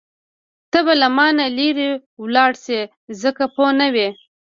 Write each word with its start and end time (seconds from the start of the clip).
ته 0.71 0.79
به 0.85 0.93
له 1.01 1.07
مانه 1.17 1.45
لرې 1.57 1.89
لاړه 2.35 2.57
شې 2.63 2.79
ځکه 3.21 3.43
پوه 3.53 3.69
نه 3.79 3.87
وې. 3.93 4.07